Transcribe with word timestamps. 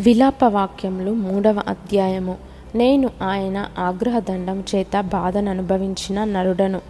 విలాప 0.00 0.44
వాక్యములు 0.44 1.10
మూడవ 1.10 1.62
అధ్యాయము. 1.68 2.36
నేను 2.74 3.10
ఆయన 3.22 3.70
ఆగ్రహదండం 3.78 4.64
చేత 4.74 5.00
బాధను 5.00 5.50
అనుభవించిన 5.50 6.24
నరుడను. 6.24 6.80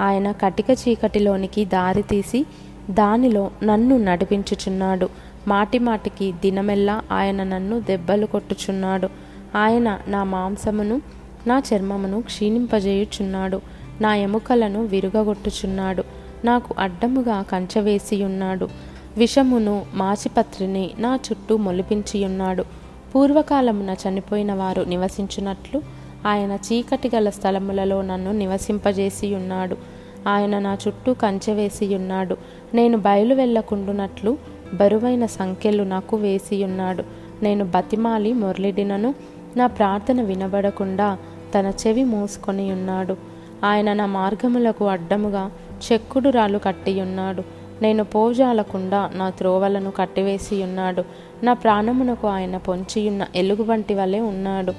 ఆయన 0.00 0.32
కటిక 0.32 0.66
చీకటిలోనికి 0.70 1.64
దారి 1.64 2.02
తీసి 2.02 2.46
దానిలో 2.90 3.50
నన్ను 3.62 3.98
నడిపించుచున్నాడు. 3.98 5.08
మాటి 5.48 5.78
మాటికి 5.78 6.32
దినమెల్లా 6.32 7.02
ఆయన 7.12 7.42
నన్ను 7.42 7.80
దెబ్బలు 7.80 8.26
కొట్టుచున్నాడు. 8.26 9.08
ఆయన 9.56 9.98
నా 10.08 10.24
మాంసమును 10.24 11.02
నా 11.46 11.62
చర్మమును 11.74 12.22
క్షీణింపజేయుచున్నాడు. 12.22 13.60
నా 14.00 14.14
ఎముకలను 14.14 14.84
విరుగగొట్టుచున్నాడు. 14.84 16.04
నాకు 16.44 16.74
అడ్డముగా 16.78 17.42
కంచవేసి 17.42 18.24
ఉన్నాడు 18.24 18.89
విషమును 19.16 19.86
మాచిపత్రిని 19.94 20.90
నా 20.98 21.16
చుట్టూ 21.16 21.56
మొలిపించియున్నాడు. 21.56 22.64
పూర్వకాలమున 23.14 23.90
చనిపోయిన 23.90 24.54
వారు 24.54 24.82
నివసించున్నట్లు 24.82 25.82
ఆయన 26.26 26.58
చీకటి 26.66 27.10
గల 27.14 27.30
స్థలములలో 27.30 28.02
నన్ను 28.02 28.32
నివసింపజేసి 28.32 29.34
ఉన్నాడు 29.34 29.76
ఆయన 30.28 30.58
నా 30.58 30.78
చుట్టూ 30.88 31.14
కంచె 31.14 31.54
వేసి 31.54 31.94
ఉన్నాడు 31.94 32.36
నేను 32.74 32.98
బయలు 32.98 33.34
వెళ్ళకుండునట్లు 33.34 34.38
బరువైన 34.74 35.26
సంఖ్యలు 35.26 35.82
నాకు 35.82 36.16
వేసి 36.16 36.64
ఉన్నాడు 36.64 37.04
నేను 37.42 37.64
బతిమాలి 37.64 38.32
మొరలిడినను 38.32 39.14
నా 39.56 39.66
ప్రార్థన 39.66 40.22
వినబడకుండా 40.22 41.18
తన 41.54 41.72
చెవి 41.86 42.04
మూసుకొని 42.04 42.72
ఉన్నాడు 42.72 43.16
ఆయన 43.64 43.92
నా 43.92 44.06
మార్గములకు 44.06 44.84
అడ్డముగా 44.88 45.50
చెక్కుడు 45.92 46.28
రాళ్ళు 46.28 46.58
కట్టియున్నాడు. 46.58 47.59
నేను 47.82 48.04
పోజాలకుండా 48.04 49.10
నా 49.14 49.30
త్రోవలను 49.30 49.90
కట్టివేసి 49.90 50.62
ఉన్నాడు. 50.62 51.04
నా 51.42 51.52
ప్రాణమునకు 51.52 52.28
ఆయన 52.28 52.56
పొంచియున్న 52.56 53.26
ఎలుగు 53.36 53.62
వంటి 53.62 53.94
వలె 53.94 54.20
ఉన్నాడు. 54.20 54.72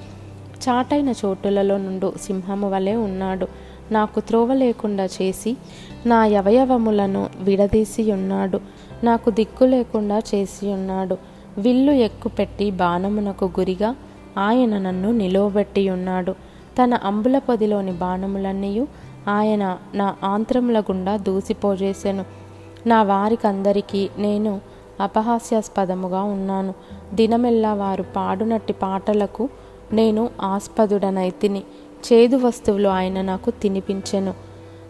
చాటైన 0.70 1.14
చోటులలో 1.26 1.78
నుండు 1.78 2.14
సింహము 2.22 2.70
వలె 2.70 2.96
ఉన్నాడు. 2.96 3.48
నాకు 3.92 4.20
త్రోవ 4.20 4.54
లేకుండా 4.54 5.06
చేసి 5.06 5.58
నా 6.06 6.18
అవయవములను 6.18 7.30
విడదీసి 7.40 8.12
ఉన్నాడు. 8.12 8.60
నాకు 9.04 9.30
దిక్కు 9.30 9.64
లేకుండా 9.64 10.22
చేసి 10.36 10.68
ఉన్నాడు. 10.68 11.18
విల్లు 11.58 11.92
ఎక్కుపెట్టి 11.92 12.72
బాణమునకు 12.72 13.46
గురిగా 13.46 13.96
ఆయన 14.38 14.78
నన్ను 14.78 15.12
నిలువబెట్టి 15.12 15.90
ఉన్నాడు. 15.90 16.32
తన 16.84 16.94
అంబుల 16.94 17.38
పొదిలోని 17.38 17.92
బాణములన్నీయు 17.92 18.88
ఆయన 19.28 19.78
నా 19.94 20.16
ఆంత్రముల 20.24 20.80
గుండా 20.80 21.18
దూసిపోజేసెను. 21.18 22.26
నా 22.88 23.04
వారికందరికీ 23.04 24.10
నేను 24.18 24.62
అపహాస్యాస్పదముగా 25.00 26.24
ఉన్నాను. 26.24 26.74
దినమెల్లా 27.14 27.74
వారు 27.74 28.06
పాడునట్టి 28.16 28.74
పాటలకు 28.74 29.50
నేను 29.94 30.30
ఆస్పదుడనైతిని 30.42 31.64
చేదు 32.14 32.36
వస్తువులు 32.36 32.88
ఆయన 32.88 33.22
నాకు 33.22 33.52
తినిపించెను. 33.52 34.34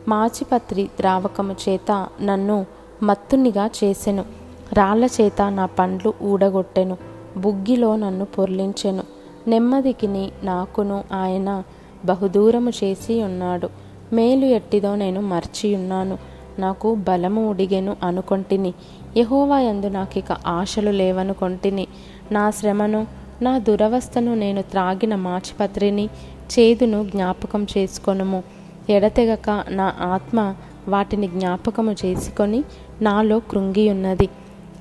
మాచిపత్రి 0.07 0.89
ద్రావకము 0.99 1.55
చేత 1.69 2.07
నన్ను 2.21 2.65
మత్తునిగా 3.03 3.69
చేసెను. 3.83 4.25
రాళ్ళ 4.73 5.05
చేత 5.05 5.41
నా 5.41 5.65
పండ్లు 5.65 6.13
ఊడగొట్టెను. 6.21 6.97
బుగ్గిలో 7.37 7.95
నన్ను 7.95 8.25
పొర్లించెను. 8.25 9.03
నెమ్మదికిని 9.47 10.31
నాకును 10.43 11.03
ఆయన 11.13 11.63
బహుదూరము 12.05 12.69
చేసి 12.69 13.23
ఉన్నాడు. 13.23 13.69
మేలు 14.13 14.45
ఎట్టిదో 14.45 14.95
నేను 14.95 15.21
మర్చియున్నాను. 15.21 16.17
నాకు 16.59 16.95
బలము 16.95 17.49
ఉడిగెను 17.49 17.95
అనుకొంటిని. 18.03 18.73
యహోవా 19.17 19.59
యందు 19.59 19.87
నాకిక 19.87 20.31
ఆశలు 20.31 20.91
లేవనుకొంటిని 20.91 21.87
నా 22.31 22.51
శ్రమను 22.51 23.07
నా 23.41 23.57
దురవస్థను 23.57 24.35
నేను 24.35 24.61
త్రాగిన 24.61 25.15
మాచిపత్రిని 25.15 26.09
చేదును 26.51 27.03
జ్ఞాపకం 27.03 27.67
చేసుకొనుము. 27.77 28.43
ఎడతెగక 28.89 29.63
నా 29.69 29.93
ఆత్మ 30.01 30.55
వాటిని 30.87 31.27
జ్ఞాపకము 31.27 31.95
చేసుకొని 32.05 32.63
నాలో 33.01 33.39
కృంగి 33.39 33.89
ఉన్నది 33.89 34.29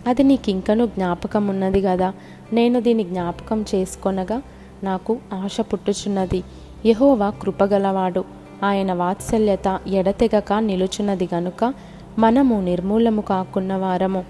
అది 0.06 0.22
నీకింకను 0.22 0.86
జ్ఞాపకం 0.86 1.46
ఉన్నది 1.46 1.82
కదా 1.82 2.12
నేను 2.52 2.80
దీని 2.80 3.04
జ్ఞాపకం 3.04 3.64
చేసుకొనగా 3.74 4.42
నాకు 4.82 5.18
ఆశ 5.32 5.60
పుట్టుచున్నది. 5.60 6.42
యహోవా 6.86 7.30
కృపగలవాడు. 7.30 8.24
ఆయన 8.64 8.92
వాత్సల్యత 8.92 9.80
ఎడతెగక 9.86 10.52
నిలుచున్నది 10.52 11.28
గనుక 11.34 11.74
మనము 12.18 12.60
నిర్మూలము 12.60 13.20
కాకున్న 13.20 13.74
వారము. 13.74 14.24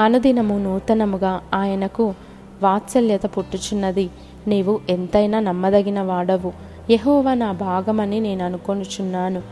అనుదినము 0.00 0.58
నూతనముగా 0.58 1.40
ఆయనకు 1.54 2.14
వాత్సల్యత 2.62 3.22
పుట్టుచున్నది. 3.24 4.10
నీవు 4.48 4.80
ఎంతైనా 4.90 5.40
నమ్మదగిన 5.40 6.02
వాడవు. 6.02 6.52
యహోవా 6.90 7.34
నా 7.34 7.52
భాగమని 7.52 8.20
నేను 8.20 8.44
అనుకొనుచున్నాను. 8.44 9.42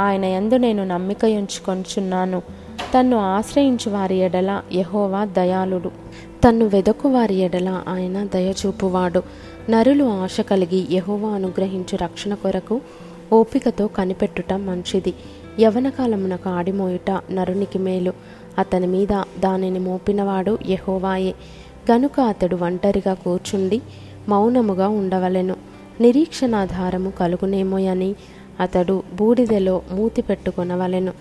ఆయన 0.00 0.24
ఎందు 0.24 0.54
నేను 0.54 0.84
నమ్మిక 0.84 1.24
ఉంచుకొనుచున్నాను 1.24 2.42
తన్ను 2.94 3.16
ఆశ్రయించు 3.16 3.90
వారి 3.90 4.16
ఎడల 4.16 4.62
యహోవా 4.72 5.24
దయాళుడు. 5.24 5.88
తన్ను 6.44 6.66
వెదకు 6.66 7.08
వారి 7.08 7.34
ఎడల 7.34 7.82
ఆయన 7.88 8.24
దయచూపువాడు. 8.24 9.22
నరులు 9.70 10.04
ఆశ 10.04 10.40
కలిగి 10.40 10.86
యహోవా 10.90 11.28
అనుగ్రహించు 11.28 11.96
రక్షణ 11.96 12.34
కొరకు 12.34 12.80
ఓపికతో 13.32 13.86
కనిపెట్టుట 13.86 14.52
మంచిది. 14.52 15.14
యవన 15.60 15.88
కాలమునకు 15.88 16.48
ఆడిమోయుట 16.48 17.20
నరునికి 17.30 17.78
మేలు. 17.78 18.12
అతని 18.58 18.86
మీద 18.86 19.22
దానిని 19.38 19.78
మోపినవాడు 19.78 20.58
యహోవాయే. 20.68 21.34
గనుక 21.92 22.20
అతడు 22.20 22.56
ఒంటరిగా 22.56 23.14
కూర్చుండి 23.14 23.82
మౌనముగా 24.28 24.88
ఉండవలెను. 24.88 25.56
నిరీక్షణాధారము 26.00 27.10
కలుగునేమోయని 27.10 28.14
అతడు 28.60 29.02
బూడిదెలో 29.14 29.82
మూతి 29.90 30.22
పెట్టుకొనవలెను. 30.22 31.12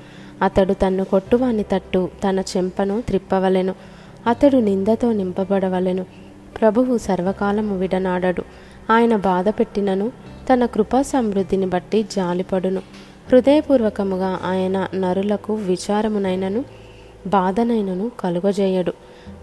అతడు 0.42 0.74
తన్ను 0.74 1.04
కొట్టువాని 1.04 1.64
తట్టు 1.64 2.10
తన 2.30 2.44
చెంపను 2.58 3.02
త్రిప్పవలెను. 3.02 3.76
అతడు 4.28 4.58
నిందతో 4.58 5.14
నింపబడవలెను. 5.14 6.06
ప్రభువు 6.62 6.98
సర్వకాలము 6.98 7.78
విడనాడడు. 7.78 8.44
ఆయన 8.92 9.16
బాధ 9.16 9.50
పెట్టినను 9.50 10.12
తన 10.54 10.66
కృపా 10.66 11.02
సమృద్ధిని 11.02 11.66
బట్టి 11.66 12.04
జాలిపడును. 12.04 12.82
హృదయపూర్వకముగా 13.32 14.40
ఆయన 14.44 14.88
నరులకు 14.96 15.54
విచారమునైనను 15.54 16.66
బాధనైనను 17.28 18.12
కలుగజేయడు. 18.20 18.94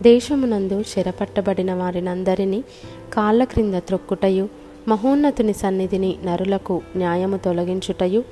దేశమునందు 0.03 0.81
చెరపట్టబడిన 0.81 1.75
వారినందరినీ 1.75 2.65
కాళ్ళ 3.13 3.45
క్రింద 3.45 3.75
త్రొక్కుటయు 3.75 4.49
మహోన్నతుని 4.89 5.53
సన్నిధిని 5.53 6.17
నరులకు 6.25 6.83
న్యాయము 6.97 7.37
తొలగించుటయు 7.37 8.25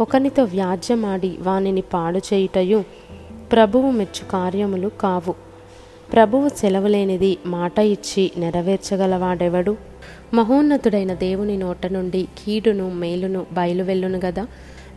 ఒకనితో 0.00 0.44
వ్యాజ్యమాడి 0.44 1.36
వానిని 1.40 1.80
పాడు 1.80 2.18
చేయుటయు 2.18 2.84
ప్రభువు 3.52 3.90
మెచ్చు 3.90 4.30
కార్యములు 4.30 4.88
కావు. 4.88 5.34
ప్రభువు 6.12 6.48
సెలవులేనిది 6.48 7.38
మాట 7.46 7.78
ఇచ్చి 7.78 8.30
నెరవేర్చగలవాడెవడు? 8.36 9.89
మహోన్నతుడైన 10.34 11.14
దేవుని 11.14 11.56
నోట 11.56 11.86
నుండి 11.86 12.28
కీడును 12.38 12.90
మేలును 12.90 13.46
బయలువెల్లును 13.52 14.20
గదా. 14.24 14.44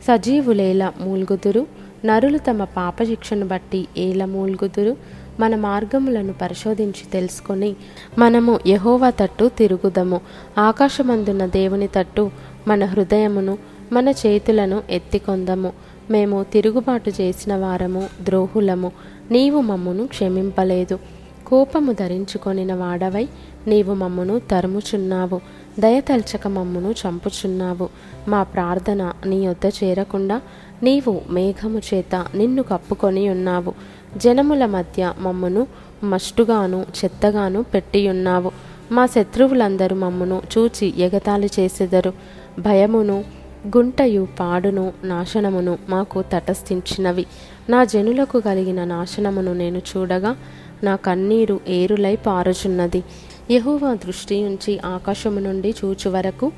సజీవులేల 0.07 0.91
మూల్గుదురు. 1.01 1.67
నరులు 2.05 2.37
తమ 2.37 2.63
పాపశిక్షను 2.63 3.47
బట్టి 3.47 3.87
ఏల 3.97 4.25
మూల్గుదురు. 4.25 4.97
మన 5.39 5.55
మార్గములను 5.55 6.33
పరిశోధించి 6.33 7.11
తెలుసుకొని 7.13 7.75
మనము 8.17 8.59
యహోవా 8.67 9.09
తట్టు 9.09 9.51
తిరుగుదము. 9.57 10.21
ఆకాశమందున్న 10.57 11.45
దేవుని 11.45 11.87
తట్టు 11.87 12.31
మన 12.67 12.85
హృదయమును 12.85 13.57
మన 13.91 14.09
చేతులను 14.09 14.83
ఎత్తికొందము. 14.89 15.73
మేము 16.11 16.45
తిరుగుబాటు 16.53 17.11
చేసిన 17.21 17.55
వారము 17.55 18.09
ద్రోహులము. 18.21 18.91
నీవు 19.31 19.61
మమ్మును 19.61 20.07
క్షమింపలేదు. 20.07 20.99
కోపము 21.47 21.91
ధరించుకొనిన 21.91 22.73
వాడవై 22.73 23.27
నీవు 23.67 23.93
మమ్మును 23.93 24.39
తరుముచున్నావు. 24.39 25.41
దయతల్చక 25.79 26.47
మమ్మును 26.47 26.91
చంపుచున్నావు. 26.91 27.89
మా 28.27 28.43
ప్రార్థన 28.43 29.13
నీ 29.25 29.45
యొద్ద 29.45 29.71
చేరకుండా 29.83 30.41
నీవు 30.83 31.21
మేఘము 31.29 31.81
చేత 31.93 32.25
నిన్ను 32.35 32.63
కప్పుకొని 32.63 33.29
ఉన్నావు. 33.29 33.73
జనముల 34.17 34.65
మధ్య 34.65 35.13
మమ్మును 35.19 35.67
మష్టుగాను 36.03 36.85
చెత్తగాను 37.03 37.63
పెట్టియున్నావు. 37.63 38.51
మా 38.91 39.05
శత్రువులందరూ 39.05 39.95
మమ్మును 39.95 40.41
చూచి 40.57 40.93
ఎగతాళి 40.97 41.49
చేసెదరు. 41.59 42.13
భయమును 42.59 43.23
గుంటయు 43.67 44.27
పాడును 44.39 44.93
నాశనమును 45.03 45.77
మాకు 45.89 46.23
తటస్థించినవి. 46.33 47.25
నా 47.69 47.83
జనులకు 47.83 48.39
కలిగిన 48.39 48.83
నాశనమును 48.83 49.53
నేను 49.53 49.81
చూడగా 49.97 50.35
నా 50.83 50.95
కన్నీరు 50.95 51.59
ఏరులై 51.67 52.15
పారుచున్నది. 52.15 53.03
యహోవా 53.51 53.93
దృష్టి 53.93 54.43
ఉంచి 54.43 54.79
ఆకాశము 54.85 55.39
నుండి 55.39 55.75
చూచు 55.85 56.09
వరకు 56.09 56.51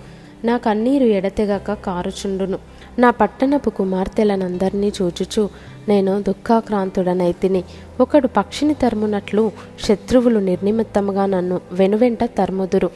నా 0.45 0.57
కన్నీరు 0.57 1.03
ఎడతెగక 1.03 1.73
కారుచుండును. 1.73 2.59
నా 2.99 3.09
పట్టణపు 3.09 3.69
కుమార్తెలనందరినీ 3.69 4.91
చూచుచు 5.01 5.49
నేను 5.87 6.21
దుఃఖాక్రాంతుడనైతిని 6.21 7.63
ఒకడు 7.99 8.27
పక్షిని 8.27 8.73
తరుమునట్లు 8.73 9.51
శత్రువులు 9.83 10.39
నిర్నిమిత్తముగా 10.39 11.25
నన్ను 11.25 11.61
వెనువెంట 11.71 12.23
తరుముదురు. 12.23 12.89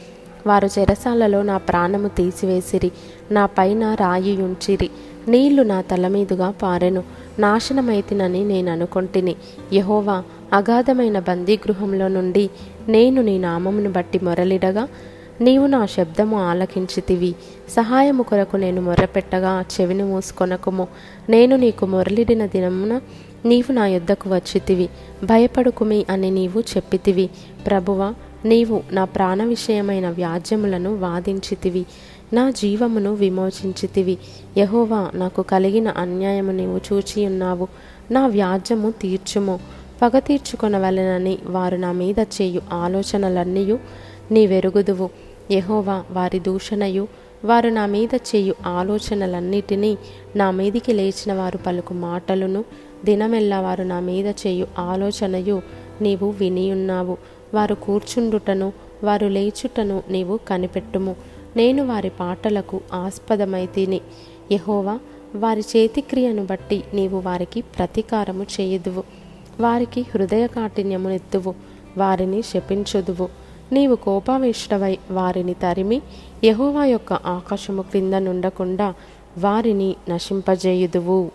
వారు 0.46 0.68
చెరసాలలో 0.78 1.42
నా 1.42 1.58
ప్రాణము 1.58 2.08
తీసివేసిరి 2.08 2.92
నా 3.30 3.46
పైన 3.46 3.94
రాయి 3.94 4.42
ఉంచిరి 4.42 4.90
నీళ్ళు 5.28 5.62
నా 5.62 5.80
తల 5.80 6.08
మీదుగా 6.08 6.50
పారెను. 6.50 7.02
నాశనమైతినని 7.38 8.44
నేను 8.44 8.72
అనుకొంటిని 8.72 9.36
యహోవా 9.72 10.22
అగాధమైన 10.52 11.18
బందీగృహంలో 11.18 12.08
నుండి 12.08 12.50
నేను 12.88 13.22
నీ 13.22 13.38
నామమును 13.38 13.90
బట్టి 13.90 14.18
మొరలిడగా 14.18 14.88
నీవు 15.40 15.66
నా 15.66 15.86
శబ్దము 15.86 16.40
ఆలకించితివి. 16.40 17.34
సహాయము 17.68 18.22
కొరకు 18.22 18.56
నేను 18.56 18.82
మొర్రపెట్టగా 18.82 19.64
చెవిని 19.80 20.02
మూసుకొనకుము. 20.02 20.88
నేను 21.30 21.56
నీకు 21.56 21.86
మొరలిడిన 21.86 22.46
దినమున 22.46 23.00
నీవు 23.44 23.72
నా 23.72 23.86
యొద్దకు 23.86 24.34
వచ్చితివి. 24.34 24.88
భయపడుకుమి 25.24 26.06
అని 26.10 26.30
నీవు 26.30 26.60
చెప్పితివి. 26.60 27.30
ప్రభువ 27.66 28.14
నీవు 28.44 28.82
నా 28.92 29.04
ప్రాణ 29.04 29.44
విషయమైన 29.44 30.10
వ్యాజ్యములను 30.10 30.96
వాదించితివి. 30.96 31.86
నా 32.32 32.50
జీవమును 32.50 33.14
విమోచించితివి. 33.14 34.18
యహోవా 34.58 35.10
నాకు 35.14 35.42
కలిగిన 35.42 35.88
అన్యాయము 35.88 36.52
నీవు 36.52 36.80
చూచియున్నావు. 36.92 37.68
నా 38.10 38.26
వ్యాజ్యము 38.26 38.90
తీర్చుము. 38.90 39.60
పగ 40.02 40.18
తీర్చుకొనవలెనని 40.18 41.38
వారు 41.46 41.76
నా 41.76 41.92
మీద 41.92 42.20
చేయు 42.20 42.60
ఆలోచనలన్నీయు 42.72 43.78
నీ 44.30 44.46
వెరుగుదువు 44.46 45.10
యహోవా 45.50 46.04
వారి 46.10 46.38
దూషణయు 46.38 47.08
వారు 47.44 47.68
నా 47.68 47.86
మీద 47.86 48.14
చేయు 48.14 48.54
ఆలోచనలన్నిటినీ 48.66 49.98
నా 50.36 50.50
మీదికి 50.50 50.92
లేచిన 50.92 51.32
వారు 51.32 51.58
పలుకు 51.58 51.94
మాటలను 51.94 52.64
దినమెల్లా 53.04 53.60
వారు 53.60 53.82
నా 53.82 54.00
మీద 54.00 54.26
చేయు 54.26 54.66
ఆలోచనయు 54.78 55.62
నీవు 56.02 56.30
వినియున్నావు. 56.30 57.16
వారు 57.54 57.74
కూర్చుండుటను 57.74 58.72
వారు 59.04 59.26
లేచుటను 59.26 60.02
నీవు 60.10 60.38
కనిపెట్టుము. 60.48 61.16
నేను 61.56 61.86
వారి 61.86 62.10
పాటలకు 62.20 62.80
ఆస్పదమైతిని 62.92 64.00
యహోవా 64.52 64.98
వారి 65.34 65.60
చేతిక్రియను 65.60 66.46
బట్టి 66.46 66.84
నీవు 66.94 67.18
వారికి 67.18 67.60
ప్రతీకారము 67.60 68.42
చేయుదువు. 68.42 69.19
వారికి 69.60 70.00
హృదయ 70.00 70.46
కాఠిన్యమునెత్తువు 70.46 71.54
వారిని 71.98 72.42
శపించుదువు. 72.42 73.28
నీవు 73.72 73.94
కోపావేశుడవై 73.94 74.98
వారిని 75.10 75.54
తరిమి 75.54 76.02
యహోవా 76.44 76.84
యొక్క 76.84 77.12
ఆకాశము 77.12 77.82
క్రింద 77.82 78.14
నుండకుండా 78.14 78.94
వారిని 79.38 79.96
నశింపజేయుదువు. 80.08 81.30